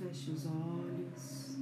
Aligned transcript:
Feche 0.00 0.30
os 0.30 0.46
olhos. 0.46 1.58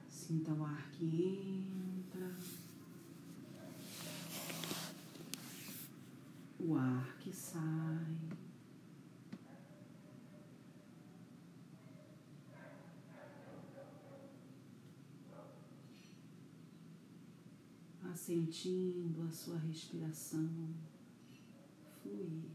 Sinta 0.09 0.55
o 0.55 0.65
ar 0.65 0.91
que 0.93 1.05
entra, 1.05 2.35
o 6.59 6.75
ar 7.05 7.19
que 7.19 7.33
sai. 7.33 8.45
sentindo 18.25 19.27
a 19.29 19.31
sua 19.31 19.59
respiração 19.59 20.75
fluir. 22.01 22.51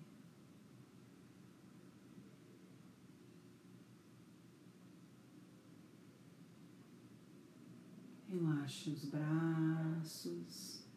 Relaxe 8.27 8.89
os 8.89 9.05
braços, 9.05 10.87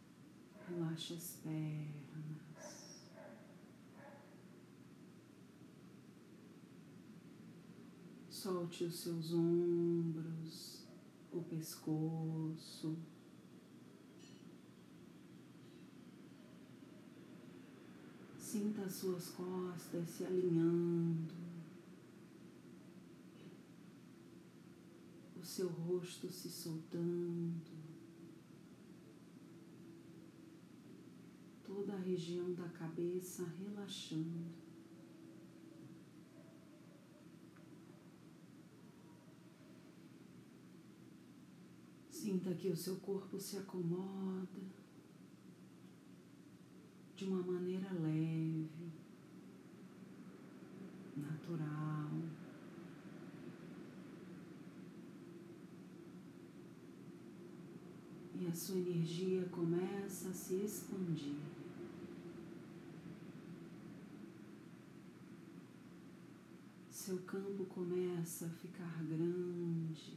relaxe 0.67 1.15
as 1.15 1.37
pernas. 1.43 2.52
Solte 8.43 8.83
os 8.83 8.97
seus 8.97 9.33
ombros, 9.33 10.85
o 11.31 11.41
pescoço. 11.43 12.99
Sinta 18.37 18.83
as 18.83 18.95
suas 18.95 19.29
costas 19.29 20.09
se 20.09 20.25
alinhando, 20.25 21.33
o 25.41 25.45
seu 25.45 25.69
rosto 25.69 26.29
se 26.29 26.51
soltando, 26.51 27.71
toda 31.65 31.93
a 31.93 32.01
região 32.01 32.53
da 32.55 32.69
cabeça 32.71 33.45
relaxando. 33.45 34.62
Sinta 42.23 42.55
que 42.55 42.69
o 42.69 42.77
seu 42.77 42.95
corpo 43.01 43.37
se 43.41 43.57
acomoda 43.59 44.63
de 47.17 47.25
uma 47.25 47.43
maneira 47.43 47.93
leve, 47.95 48.93
natural. 51.17 52.13
E 58.39 58.47
a 58.47 58.55
sua 58.55 58.79
energia 58.79 59.45
começa 59.47 60.29
a 60.29 60.33
se 60.33 60.55
expandir. 60.65 61.35
Seu 66.89 67.19
campo 67.23 67.65
começa 67.65 68.47
a 68.47 68.51
ficar 68.51 69.03
grande. 69.03 70.17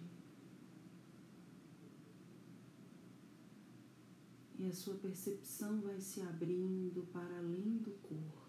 E 4.65 4.67
a 4.67 4.73
sua 4.73 4.95
percepção 4.95 5.79
vai 5.81 6.01
se 6.01 6.21
abrindo 6.21 7.05
para 7.13 7.37
além 7.37 7.77
do 7.77 7.91
corpo. 8.01 8.45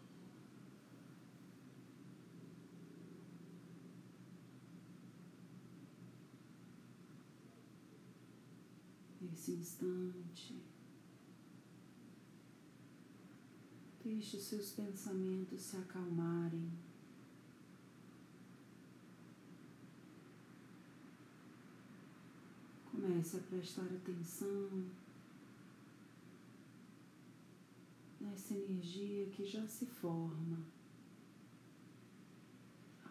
Nesse 9.21 9.53
instante, 9.53 10.59
deixe 14.03 14.41
seus 14.41 14.73
pensamentos 14.73 15.61
se 15.61 15.77
acalmarem. 15.77 16.71
Comece 22.91 23.37
a 23.37 23.41
prestar 23.41 23.83
atenção 23.83 24.87
nessa 28.27 28.55
energia 28.55 29.27
que 29.27 29.45
já 29.45 29.67
se 29.67 29.87
forma 29.87 30.59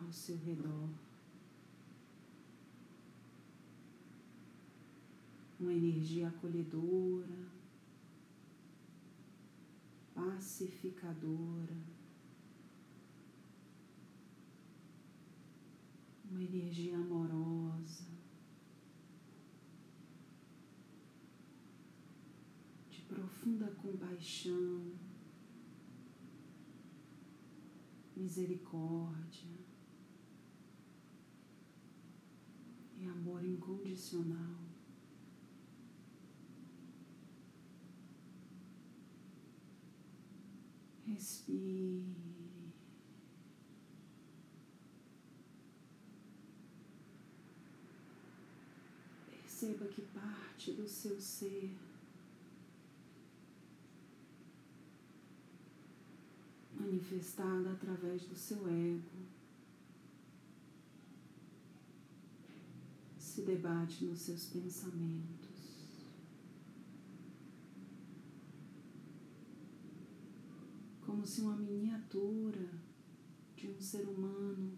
ao 0.02 0.12
seu 0.12 0.38
redor. 0.38 0.90
Uma 5.58 5.74
energia 5.74 6.28
acolhedora, 6.28 7.48
pacificadora, 10.14 11.78
uma 16.30 16.44
energia 16.44 16.98
amorosa, 16.98 18.06
de 22.90 23.02
profunda 23.04 23.72
compaixão. 23.82 25.05
Misericórdia 28.16 29.66
e 32.98 33.06
amor 33.06 33.44
incondicional. 33.44 34.66
Respire. 41.06 42.16
Perceba 49.30 49.88
que 49.88 50.02
parte 50.02 50.72
do 50.74 50.88
seu 50.88 51.20
ser 51.20 51.74
manifestada 56.86 57.72
através 57.72 58.24
do 58.24 58.36
seu 58.36 58.68
ego, 58.70 59.26
se 63.18 63.42
debate 63.42 64.06
nos 64.06 64.20
seus 64.20 64.46
pensamentos. 64.46 65.46
Como 71.06 71.26
se 71.26 71.42
uma 71.42 71.58
miniatura 71.58 72.70
de 73.56 73.68
um 73.68 73.82
ser 73.82 74.08
humano 74.08 74.78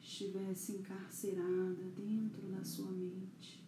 estivesse 0.00 0.72
encarcerada 0.72 1.90
dentro 1.96 2.48
da 2.48 2.62
sua 2.64 2.90
mente. 2.90 3.67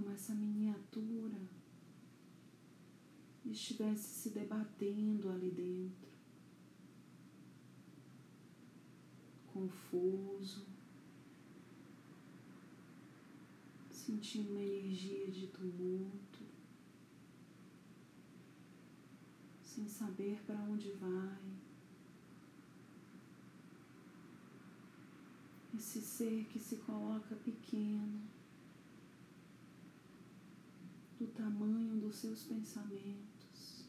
Como 0.00 0.14
essa 0.14 0.34
miniatura 0.34 1.38
estivesse 3.44 4.08
se 4.08 4.30
debatendo 4.30 5.28
ali 5.28 5.50
dentro, 5.50 6.08
confuso, 9.52 10.64
sentindo 13.90 14.52
uma 14.52 14.62
energia 14.62 15.30
de 15.30 15.48
tumulto, 15.48 16.46
sem 19.62 19.86
saber 19.86 20.40
para 20.46 20.62
onde 20.62 20.92
vai. 20.92 21.60
Esse 25.74 26.00
ser 26.00 26.46
que 26.46 26.58
se 26.58 26.76
coloca 26.76 27.36
pequeno 27.36 28.30
do 31.20 31.26
tamanho 31.42 32.00
dos 32.00 32.16
seus 32.16 32.42
pensamentos, 32.44 33.84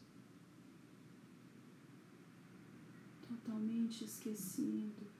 totalmente 3.28 4.04
esquecido 4.04 5.12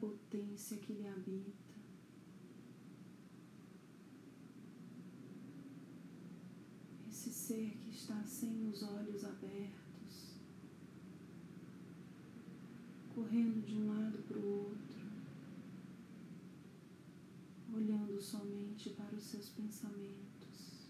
potência 0.00 0.78
que 0.78 0.94
lhe 0.94 1.06
habita. 1.06 1.50
Esse 7.08 7.30
ser 7.30 7.76
que 7.76 7.90
está 7.90 8.24
sem 8.24 8.68
os 8.70 8.82
olhos 8.82 9.22
abertos, 9.24 10.36
correndo 13.14 13.62
de 13.66 13.74
um 13.74 13.88
lado 13.88 14.18
para 14.26 14.38
o 14.38 14.68
outro, 14.68 14.89
olhando 17.80 18.20
somente 18.20 18.90
para 18.90 19.16
os 19.16 19.24
seus 19.24 19.48
pensamentos. 19.48 20.86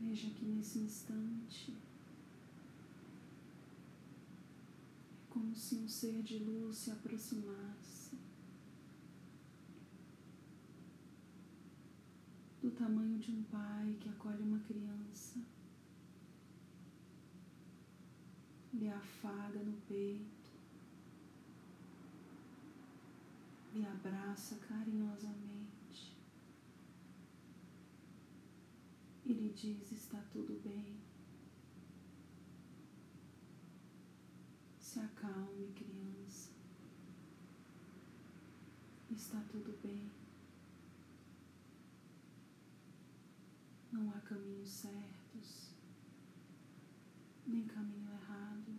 Veja 0.00 0.30
que 0.30 0.44
nesse 0.44 0.78
instante 0.78 1.74
como 5.30 5.54
se 5.54 5.74
um 5.76 5.88
ser 5.88 6.22
de 6.22 6.38
luz 6.38 6.76
se 6.76 6.90
aproximasse 6.90 8.16
do 12.62 12.70
tamanho 12.70 13.18
de 13.18 13.30
um 13.30 13.42
pai 13.44 13.96
que 14.00 14.08
acolhe 14.08 14.42
uma 14.42 14.58
criança, 14.60 15.38
lhe 18.72 18.88
afaga 18.88 19.62
no 19.62 19.74
peito, 19.82 20.35
lhe 23.76 23.86
abraça 23.86 24.56
carinhosamente 24.56 26.16
e 29.22 29.32
lhe 29.34 29.50
diz: 29.50 29.92
Está 29.92 30.18
tudo 30.32 30.58
bem. 30.64 30.98
Se 34.78 34.98
acalme, 34.98 35.72
criança. 35.74 36.52
Está 39.10 39.42
tudo 39.50 39.78
bem. 39.82 40.10
Não 43.92 44.10
há 44.10 44.20
caminhos 44.20 44.70
certos, 44.70 45.70
nem 47.46 47.66
caminho 47.66 48.10
errado, 48.10 48.78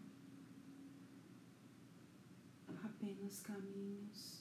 apenas 2.83 3.39
caminhos 3.41 4.36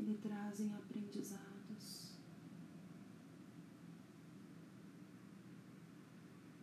que 0.00 0.06
lhe 0.06 0.14
trazem 0.16 0.72
aprendizados. 0.72 2.18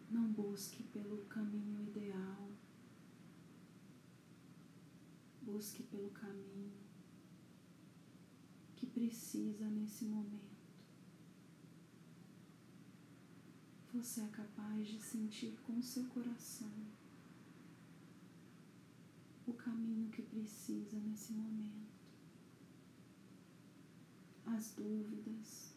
Não 0.09 0.31
busque 0.31 0.81
pelo 0.81 1.17
caminho 1.25 1.83
ideal 1.83 2.49
busque 5.41 5.81
pelo 5.83 6.09
caminho 6.09 6.73
que 8.75 8.85
precisa 8.85 9.65
nesse 9.69 10.03
momento. 10.03 10.57
Você 13.93 14.21
é 14.21 14.27
capaz 14.27 14.87
de 14.87 14.99
sentir 14.99 15.57
com 15.61 15.81
seu 15.81 16.05
coração 16.07 16.71
o 19.45 19.53
caminho 19.53 20.09
que 20.09 20.21
precisa 20.21 20.99
nesse 20.99 21.31
momento. 21.31 21.96
As 24.57 24.71
dúvidas 24.71 25.71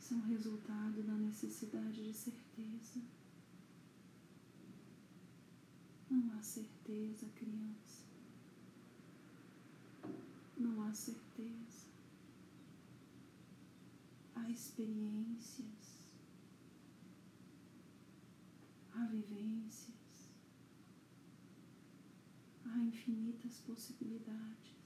são 0.00 0.20
resultado 0.22 1.04
da 1.04 1.14
necessidade 1.14 2.02
de 2.04 2.12
certeza. 2.12 3.00
Não 6.10 6.32
há 6.36 6.42
certeza, 6.42 7.28
criança. 7.36 8.02
Não 10.58 10.82
há 10.82 10.92
certeza. 10.92 11.86
Há 14.34 14.50
experiências. 14.50 16.16
Há 18.92 19.06
vivências. 19.06 20.28
Há 22.64 22.78
infinitas 22.80 23.60
possibilidades. 23.60 24.79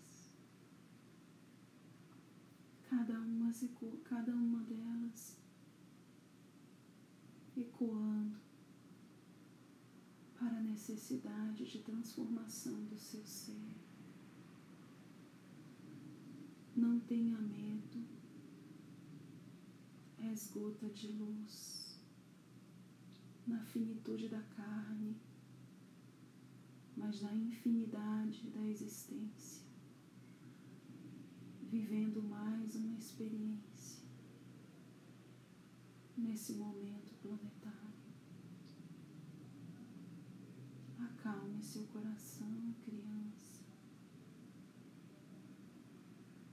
Cada 2.97 3.19
uma, 3.19 3.51
cada 4.05 4.33
uma 4.33 4.63
delas 4.63 5.37
ecoando 7.57 8.39
para 10.39 10.59
a 10.59 10.63
necessidade 10.63 11.67
de 11.67 11.81
transformação 11.81 12.85
do 12.85 12.97
seu 12.97 13.27
ser. 13.27 13.75
Não 16.77 17.01
tenha 17.01 17.37
medo, 17.37 18.05
és 20.17 20.53
gota 20.53 20.89
de 20.89 21.09
luz 21.09 22.01
na 23.45 23.59
finitude 23.65 24.29
da 24.29 24.43
carne, 24.57 25.17
mas 26.97 27.23
na 27.23 27.35
infinidade 27.35 28.49
da 28.51 28.65
existência, 28.65 29.64
vivendo 31.75 32.23
mais 32.23 32.77
uma 32.77 32.97
experiência 32.97 34.01
nesse 36.17 36.53
momento 36.53 37.13
planetário. 37.21 37.99
Acalme 41.01 41.61
seu 41.65 41.83
coração, 41.87 42.73
criança. 42.85 43.65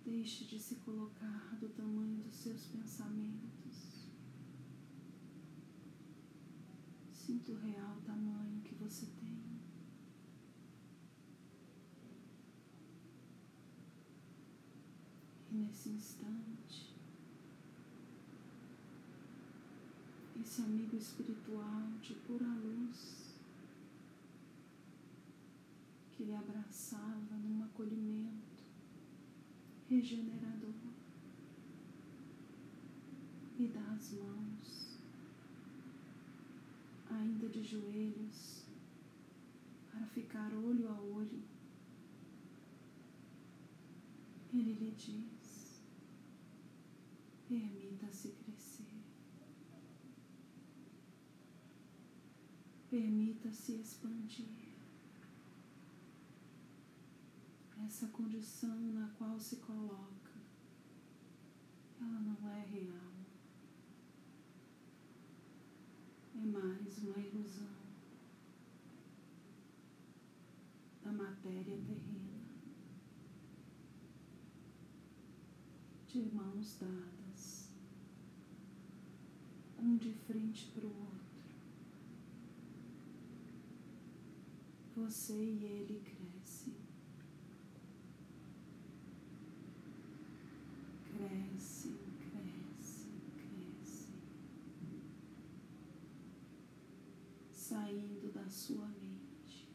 Deixe 0.03 0.45
de 0.45 0.59
se 0.59 0.77
colocar 0.77 1.55
do 1.59 1.69
tamanho 1.69 2.23
dos 2.23 2.33
seus 2.37 2.65
pensamentos. 2.65 4.09
Sinta 7.13 7.51
o 7.51 7.59
real 7.59 8.01
tamanho 8.07 8.59
que 8.63 8.73
você 8.73 9.05
tem. 9.05 9.31
E 15.50 15.50
nesse 15.61 15.89
instante, 15.89 16.91
esse 20.41 20.61
amigo 20.61 20.97
espiritual 20.97 21.83
de 22.01 22.15
pura 22.15 22.45
luz 22.45 23.35
que 26.11 26.23
lhe 26.23 26.33
abraçava 26.33 27.35
num 27.43 27.63
acolhimento 27.63 28.63
regenerador 29.87 30.73
e 33.59 33.67
dá 33.67 33.91
as 33.91 34.13
mãos, 34.13 34.97
ainda 37.09 37.47
de 37.49 37.61
joelhos, 37.61 38.65
para 39.91 40.05
ficar 40.07 40.51
olho 40.53 40.89
a 40.89 40.99
olho. 40.99 41.43
Ele 44.53 44.73
lhe 44.73 44.91
diz: 44.91 45.40
permita-se 47.51 48.29
crescer, 48.29 49.03
permita-se 52.89 53.73
expandir. 53.73 54.71
essa 57.85 58.07
condição 58.07 58.79
na 58.93 59.09
qual 59.17 59.37
se 59.37 59.57
coloca, 59.57 60.31
ela 61.99 62.19
não 62.21 62.49
é 62.49 62.61
real. 62.61 63.11
É 66.35 66.45
mais 66.45 66.99
uma 66.99 67.19
ilusão 67.19 67.75
da 71.03 71.11
matéria 71.11 71.77
terrena, 71.85 72.45
de 76.07 76.21
mãos 76.33 76.79
dadas, 76.79 77.20
um 79.91 79.97
de 79.97 80.13
frente 80.25 80.67
para 80.73 80.85
o 80.85 80.89
outro. 80.89 81.21
Você 84.95 85.33
e 85.33 85.65
ele 85.65 86.01
crescem. 86.03 86.21
cresce, 91.21 91.93
cresce, 92.19 93.09
cresce, 93.35 94.07
saindo 97.51 98.31
da 98.33 98.49
sua 98.49 98.87
mente 98.87 99.69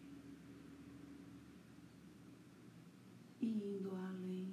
e 3.41 3.47
indo 3.47 3.95
além, 3.95 4.49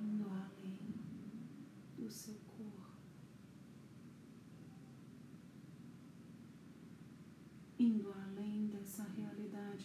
indo 0.00 0.28
além 0.28 0.78
do 1.96 2.10
seu 2.10 2.34
corpo, 2.34 2.98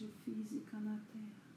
física 0.07 0.79
na 0.79 0.97
Terra. 1.11 1.49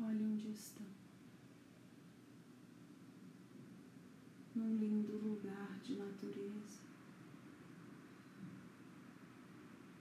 Olhe 0.00 0.24
onde 0.24 0.50
estão. 0.50 0.86
Num 4.54 4.76
lindo 4.76 5.16
lugar 5.16 5.78
de 5.80 5.96
natureza. 5.96 6.82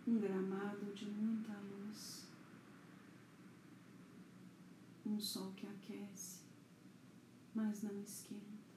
Um 0.07 0.19
gramado 0.19 0.93
de 0.93 1.05
muita 1.05 1.53
luz. 1.59 2.27
Um 5.05 5.19
sol 5.19 5.53
que 5.53 5.67
aquece, 5.67 6.41
mas 7.53 7.81
não 7.83 8.01
esquenta. 8.01 8.72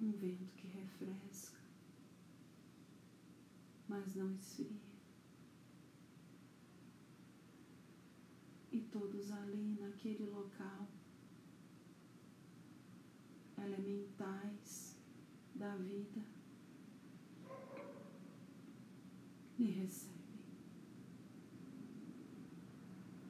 Um 0.00 0.12
vento 0.12 0.52
que 0.56 0.66
refresca, 0.66 1.58
mas 3.88 4.14
não 4.14 4.34
esfria. 4.34 4.86
E 8.70 8.80
todos 8.80 9.30
ali 9.32 9.78
naquele 9.80 10.26
local, 10.26 10.86
elementais 13.58 14.96
da 15.54 15.76
vida, 15.76 16.20
lhe 19.58 19.70
recebem. 19.70 20.16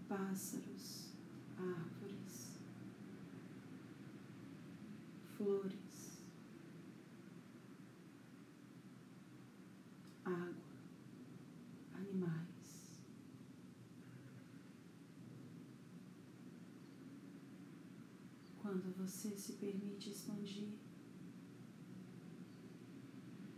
Pássaros, 0.08 1.12
árvores, 1.56 2.58
flores, 5.37 5.96
quando 18.66 18.96
você 19.07 19.37
se 19.37 19.53
permite 19.53 20.11
expandir 20.11 20.69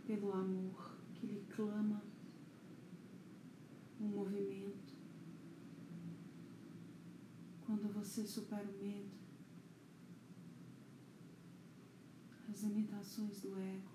pelo 0.05 0.31
amor 0.31 0.95
que 1.15 1.25
lhe 1.25 1.43
clama 1.49 2.03
um 3.99 4.07
movimento, 4.07 4.93
quando 7.65 7.91
você 7.91 8.25
supera 8.27 8.69
o 8.69 8.77
medo, 8.77 9.09
as 12.47 12.61
limitações 12.61 13.41
do 13.41 13.59
ego, 13.59 13.91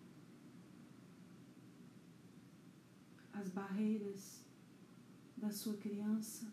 as 3.33 3.49
barreiras 3.49 4.45
da 5.37 5.53
sua 5.53 5.77
criança, 5.77 6.53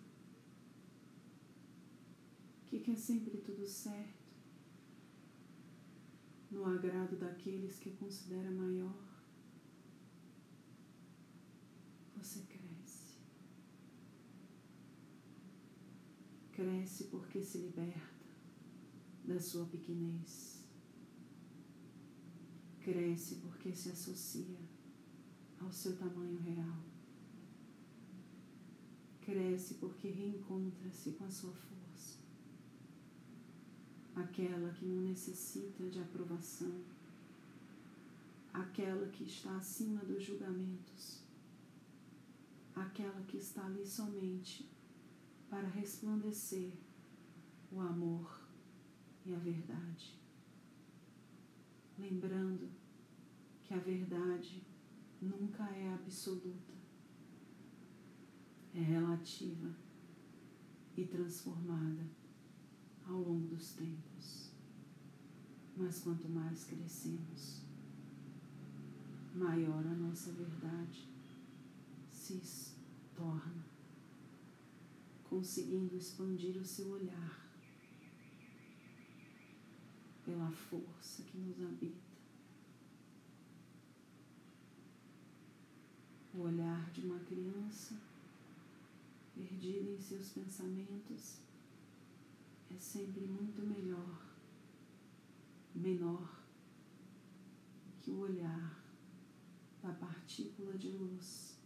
que 2.68 2.80
quer 2.80 2.96
sempre 2.96 3.38
tudo 3.38 3.66
certo 3.66 4.21
no 6.52 6.66
agrado 6.66 7.16
daqueles 7.16 7.80
que 7.80 7.92
considera 7.92 8.52
maior, 8.52 8.94
você 12.16 12.42
cresce. 12.42 13.18
Cresce 16.52 17.06
porque 17.06 17.42
se 17.42 17.58
liberta 17.60 18.02
da 19.24 19.40
sua 19.40 19.66
pequenez. 19.66 20.66
Cresce 22.82 23.36
porque 23.36 23.74
se 23.74 23.90
associa 23.90 24.60
ao 25.60 25.72
seu 25.72 25.96
tamanho 25.96 26.40
real. 26.42 26.84
Cresce 29.22 29.76
porque 29.76 30.10
reencontra-se 30.10 31.12
com 31.12 31.24
a 31.24 31.32
sua 31.32 31.54
força 31.54 31.81
aquela 34.22 34.72
que 34.72 34.86
não 34.86 35.02
necessita 35.02 35.84
de 35.90 36.00
aprovação, 36.00 36.82
aquela 38.54 39.08
que 39.08 39.24
está 39.24 39.56
acima 39.58 40.04
dos 40.04 40.24
julgamentos, 40.24 41.24
aquela 42.76 43.22
que 43.24 43.38
está 43.38 43.66
ali 43.66 43.86
somente 43.86 44.70
para 45.50 45.68
resplandecer 45.68 46.72
o 47.72 47.80
amor 47.80 48.42
e 49.26 49.34
a 49.34 49.40
verdade. 49.40 50.20
Lembrando 51.98 52.70
que 53.64 53.74
a 53.74 53.78
verdade 53.78 54.64
nunca 55.22 55.64
é 55.72 55.94
absoluta, 55.94 56.74
é 58.74 58.80
relativa 58.80 59.76
e 60.96 61.06
transformada 61.06 62.06
ao 63.06 63.20
longo 63.20 63.48
dos 63.48 63.74
tempos. 63.74 64.11
Mas 65.82 66.02
quanto 66.02 66.30
mais 66.30 66.64
crescemos, 66.66 67.64
maior 69.34 69.84
a 69.84 69.96
nossa 69.96 70.32
verdade 70.32 71.10
se 72.12 72.40
torna, 73.16 73.66
conseguindo 75.24 75.96
expandir 75.98 76.56
o 76.56 76.64
seu 76.64 76.88
olhar 76.92 77.50
pela 80.24 80.52
força 80.52 81.24
que 81.24 81.38
nos 81.40 81.60
habita. 81.60 82.12
O 86.36 86.42
olhar 86.42 86.92
de 86.92 87.02
uma 87.02 87.20
criança 87.22 88.00
perdida 89.34 89.90
em 89.90 90.00
seus 90.00 90.30
pensamentos 90.30 91.40
é 92.70 92.78
sempre 92.78 93.26
muito 93.26 93.64
melhor, 93.64 94.31
menor 95.82 96.40
que 98.00 98.12
o 98.12 98.20
olhar 98.20 98.84
da 99.82 99.92
partícula 99.94 100.78
de 100.78 100.90
luz 100.90 101.58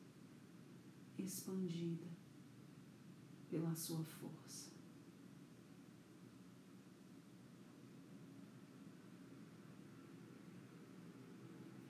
expandida 1.17 2.07
pela 3.49 3.75
sua 3.75 4.03
força. 4.03 4.71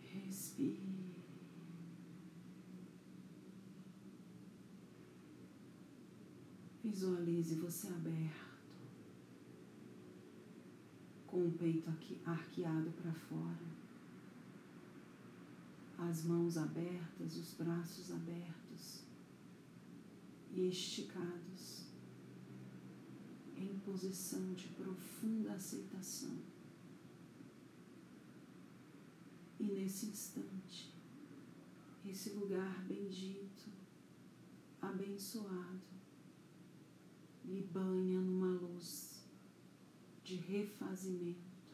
Respire. 0.02 0.96
Visualize 6.84 7.56
você 7.56 7.88
aberto 7.88 8.55
com 11.36 11.48
o 11.48 11.52
peito 11.52 11.90
arqueado 12.26 12.92
para 12.92 13.12
fora, 13.12 13.66
as 15.98 16.24
mãos 16.24 16.56
abertas, 16.56 17.36
os 17.36 17.54
braços 17.56 18.10
abertos 18.10 19.04
e 20.54 20.70
esticados 20.70 21.88
em 23.58 23.78
posição 23.80 24.54
de 24.54 24.66
profunda 24.70 25.56
aceitação. 25.56 26.38
E 29.60 29.66
nesse 29.66 30.06
instante, 30.06 30.94
esse 32.06 32.30
lugar 32.30 32.82
bendito, 32.86 33.70
abençoado, 34.82 35.82
lhe 37.44 37.62
banha 37.62 38.22
numa 38.22 38.58
luz 38.58 39.05
de 40.26 40.38
refazimento, 40.38 41.72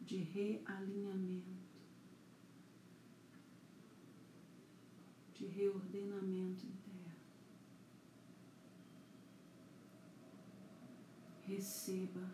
de 0.00 0.16
realinhamento, 0.16 1.60
de 5.34 5.44
reordenamento 5.44 6.64
interno. 6.64 7.20
Receba, 11.42 12.32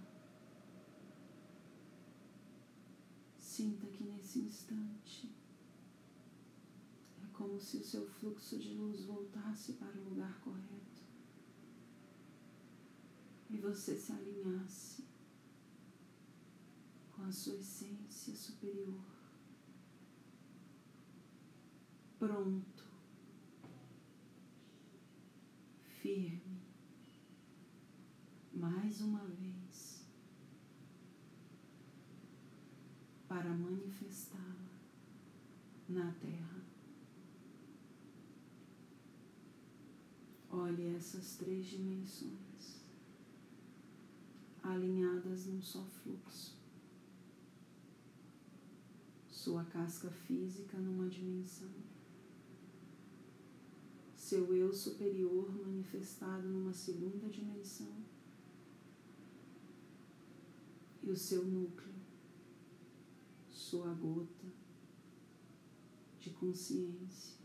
sinta 3.37 3.89
que 3.89 4.05
nesse 4.05 4.39
instante 4.39 5.29
é 7.21 7.27
como 7.33 7.61
se 7.61 7.79
o 7.79 7.85
seu 7.85 8.07
fluxo 8.07 8.57
de 8.61 8.75
luz 8.75 9.07
voltasse 9.07 9.73
para 9.73 9.99
o 9.99 10.05
lugar 10.09 10.39
correto 10.41 11.06
e 13.57 13.59
você 13.59 13.97
se 13.97 14.13
alinhasse 14.13 15.03
com 17.13 17.23
a 17.23 17.33
sua 17.33 17.55
essência 17.55 18.35
superior, 18.35 19.01
pronto, 22.19 22.85
firme, 26.03 26.61
mais 28.53 29.01
uma 29.01 29.25
vez, 29.25 30.05
para 33.27 33.49
manifestá-la 33.55 34.69
na 35.89 36.13
Terra. 36.21 36.63
Olhe 40.51 40.95
essas 40.95 41.37
três 41.37 41.65
dimensões 41.65 42.86
alinhadas 44.67 45.47
num 45.47 45.63
só 45.63 45.85
fluxo. 45.85 46.57
Sua 49.29 49.65
casca 49.65 50.11
física 50.11 50.77
numa 50.79 51.09
dimensão, 51.09 51.71
seu 54.17 54.53
eu 54.55 54.73
superior 54.73 55.55
manifestado 55.55 56.49
numa 56.49 56.73
segunda 56.73 57.29
dimensão 57.29 58.05
e 61.01 61.11
o 61.11 61.17
seu 61.17 61.45
núcleo, 61.45 61.95
sua 63.49 63.95
gota 63.95 64.47
de 66.19 66.31
consciência. 66.31 67.37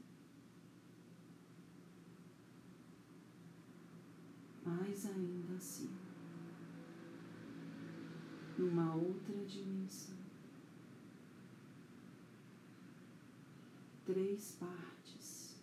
Mais 4.65 5.05
ainda 5.05 5.53
assim, 5.53 6.00
numa 8.57 8.95
outra 8.95 9.43
dimensão, 9.45 10.17
três 14.05 14.57
partes 14.59 15.55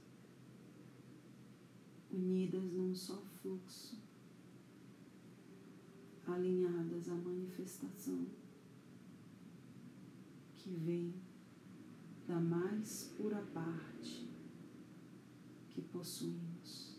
unidas 2.11 2.73
num 2.73 2.95
só 2.95 3.23
fluxo 3.41 3.97
alinhadas 6.27 7.09
à 7.09 7.15
manifestação 7.15 8.27
que 10.57 10.71
vem 10.71 11.15
da 12.27 12.39
mais 12.39 13.15
pura 13.17 13.43
parte 13.55 14.29
que 15.71 15.81
possuímos. 15.81 16.99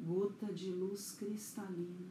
Gota 0.00 0.52
de 0.52 0.70
luz 0.70 1.12
cristalina, 1.12 2.10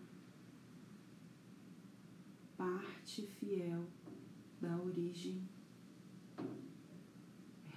parte 2.64 3.28
fiel 3.40 3.86
da 4.62 4.78
origem, 4.78 5.46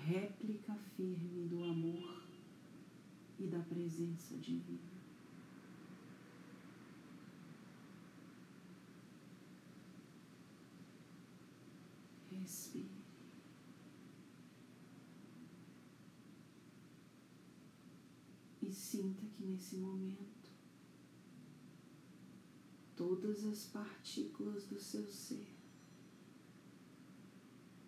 réplica 0.05 0.77
firme 0.97 1.49
do 1.49 1.65
amor 1.65 2.25
e 3.37 3.49
da 3.49 3.59
presença 3.59 4.37
divina. 4.37 4.79
Respire. 12.31 12.87
E 18.63 18.73
sinta 18.73 19.27
que 19.27 19.45
nesse 19.45 19.79
momento 19.79 20.46
todas 23.07 23.45
as 23.45 23.67
partículas 23.67 24.65
do 24.65 24.81
seu 24.81 25.07
ser 25.07 25.47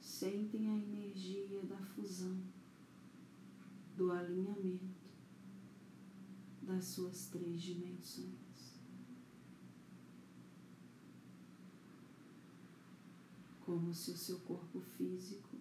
sentem 0.00 0.68
a 0.68 0.78
energia 0.78 1.60
da 1.64 1.76
fusão, 1.76 2.40
do 3.96 4.12
alinhamento 4.12 5.08
das 6.62 6.84
suas 6.84 7.26
três 7.26 7.60
dimensões. 7.60 8.48
como 13.66 13.92
se 13.92 14.12
o 14.12 14.16
seu 14.16 14.38
corpo 14.40 14.80
físico 14.80 15.58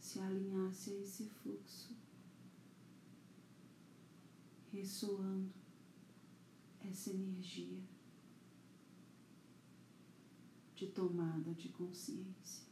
se 0.00 0.18
alinhasse 0.18 0.90
a 0.90 1.00
esse 1.00 1.24
fluxo, 1.28 1.94
ressoando 4.72 5.63
essa 6.88 7.10
energia 7.10 7.82
de 10.74 10.86
tomada 10.88 11.54
de 11.54 11.68
consciência, 11.68 12.66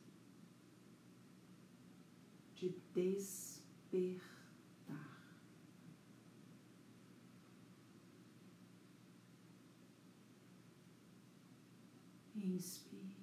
de 2.54 2.70
despertar. 2.94 4.22
Inspire. 12.34 13.22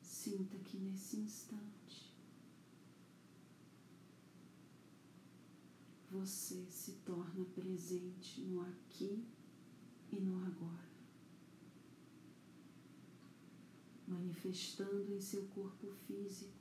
Sinta 0.00 0.58
que 0.58 0.78
nesse 0.78 1.18
instante 1.18 1.81
você 6.12 6.66
se 6.70 6.92
torna 7.06 7.42
presente 7.46 8.42
no 8.42 8.60
aqui 8.60 9.24
e 10.10 10.20
no 10.20 10.44
agora, 10.44 10.90
manifestando 14.06 15.10
em 15.10 15.20
seu 15.20 15.46
corpo 15.48 15.90
físico 16.06 16.52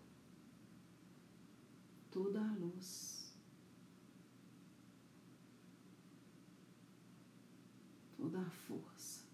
toda 2.09 2.39
a 2.39 2.53
luz, 2.53 3.35
toda 8.15 8.39
a 8.39 8.49
força 8.51 9.25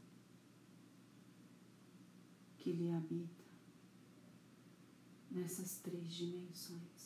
que 2.58 2.72
lhe 2.72 2.90
habita 2.92 3.46
nessas 5.30 5.78
três 5.78 6.12
dimensões. 6.12 6.97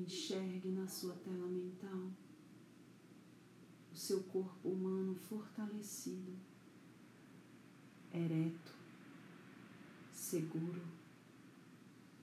Enxergue 0.00 0.70
na 0.70 0.88
sua 0.88 1.14
tela 1.16 1.46
mental 1.46 2.10
o 3.92 3.94
seu 3.94 4.22
corpo 4.22 4.70
humano 4.70 5.14
fortalecido, 5.14 6.32
ereto, 8.10 8.72
seguro, 10.10 10.80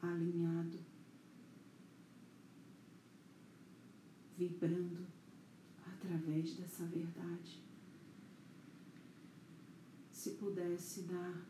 alinhado, 0.02 0.80
vibrando 4.36 5.06
através 5.86 6.56
dessa 6.56 6.84
verdade. 6.84 7.62
Se 10.12 10.32
pudesse 10.32 11.04
dar 11.04 11.46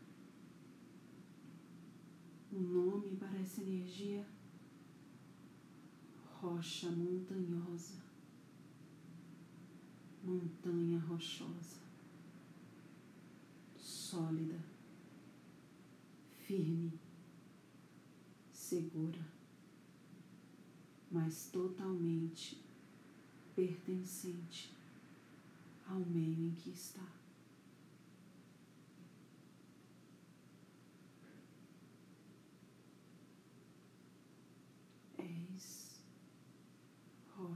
um 2.52 2.60
nome 2.60 3.16
para 3.16 3.38
essa 3.38 3.62
energia, 3.62 4.26
rocha 6.40 6.88
montanhosa, 6.90 8.00
montanha 10.22 11.00
rochosa, 11.00 11.80
sólida, 13.76 14.62
firme, 16.46 16.92
segura, 18.52 19.20
mas 21.10 21.50
totalmente 21.50 22.62
pertencente 23.56 24.72
ao 25.88 25.98
meio 25.98 26.46
em 26.46 26.54
que 26.54 26.70
está. 26.70 27.17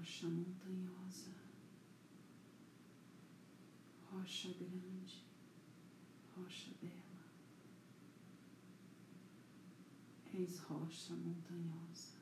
Rocha 0.02 0.26
montanhosa, 0.26 1.30
rocha 4.10 4.48
grande, 4.48 5.22
rocha 6.36 6.72
bela. 6.80 7.22
És 10.34 10.58
rocha 10.68 11.14
montanhosa. 11.14 12.21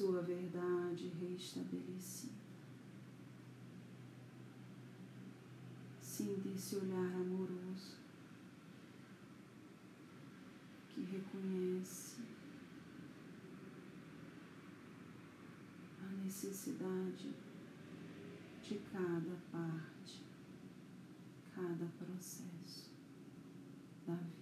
sua 0.00 0.22
verdade 0.22 1.12
reestabelecida. 1.20 2.32
Sinta 6.00 6.48
esse 6.48 6.76
olhar 6.76 7.16
amoroso 7.16 7.98
que 10.88 11.02
reconhece 11.02 12.22
a 16.02 16.24
necessidade 16.24 17.34
de 18.62 18.78
cada 18.90 19.36
parte, 19.52 20.24
cada 21.54 21.84
processo 21.98 22.90
da 24.06 24.14
vida. 24.14 24.39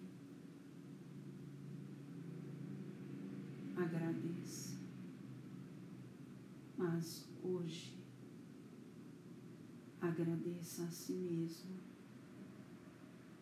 Mas 6.99 7.29
hoje 7.45 7.97
agradeça 10.01 10.83
a 10.83 10.91
si 10.91 11.13
mesmo 11.13 11.79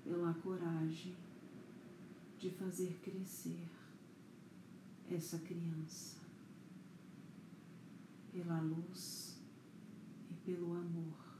pela 0.04 0.34
coragem 0.34 1.16
de 2.38 2.50
fazer 2.50 3.00
crescer 3.02 3.66
essa 5.10 5.38
criança, 5.38 6.18
pela 8.30 8.60
luz 8.60 9.40
e 10.30 10.34
pelo 10.44 10.74
amor 10.74 11.38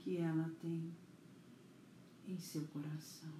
que 0.00 0.16
ela 0.16 0.50
tem 0.60 0.92
em 2.26 2.36
seu 2.36 2.66
coração. 2.66 3.30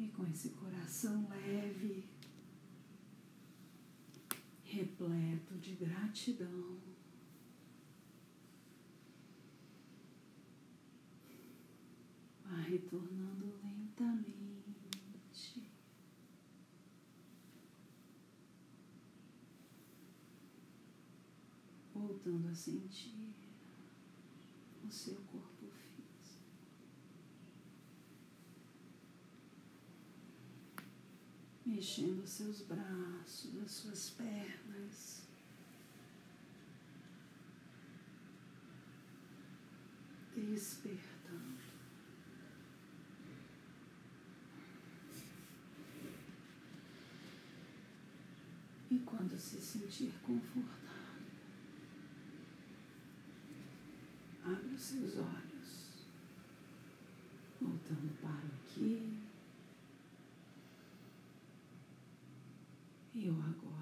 E 0.00 0.08
com 0.08 0.26
esse 0.26 0.48
coração 0.48 1.28
leve, 1.28 2.08
repleto 4.64 5.58
de 5.58 5.74
gratidão, 5.74 6.78
vai 12.42 12.62
retornando 12.70 13.60
lentamente. 13.62 14.40
Voltando 21.92 22.48
a 22.48 22.54
sentir 22.54 23.34
o 24.82 24.90
seu 24.90 25.16
corpo 25.30 25.66
físico. 25.66 26.40
Mexendo 31.70 32.26
seus 32.26 32.62
braços, 32.62 33.62
as 33.64 33.70
suas 33.70 34.10
pernas. 34.10 35.22
Despertando. 40.34 41.60
E 48.90 48.98
quando 49.06 49.38
se 49.38 49.60
sentir 49.60 50.12
confortável, 50.26 51.22
abre 54.44 54.74
os 54.74 54.80
seus 54.80 55.18
olhos, 55.18 56.04
voltando 57.60 58.20
para 58.20 58.48
aqui 58.56 59.29
e 63.20 63.28
o 63.28 63.34
agora. 63.34 63.79